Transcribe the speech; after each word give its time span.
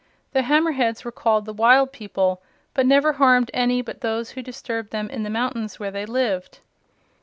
The 0.33 0.41
Hammer 0.41 0.71
Heads 0.71 1.05
were 1.05 1.11
called 1.11 1.45
the 1.45 1.53
"Wild 1.53 1.91
People," 1.91 2.41
but 2.73 2.87
never 2.87 3.13
harmed 3.13 3.51
any 3.53 3.83
but 3.83 4.01
those 4.01 4.31
who 4.31 4.41
disturbed 4.41 4.89
them 4.89 5.11
in 5.11 5.21
the 5.21 5.29
mountains 5.29 5.79
where 5.79 5.91
they 5.91 6.07
lived. 6.07 6.57